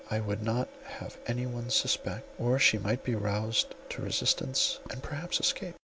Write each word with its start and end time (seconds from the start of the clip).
I 0.09 0.19
would 0.19 0.41
not 0.41 0.67
have 0.83 1.19
any 1.27 1.45
one 1.45 1.69
suspect, 1.69 2.25
or 2.39 2.57
she 2.57 2.79
might 2.79 3.03
be 3.03 3.13
roused 3.13 3.75
to 3.89 4.01
resistance, 4.01 4.79
and 4.89 5.03
perhaps 5.03 5.39
escape. 5.39 5.75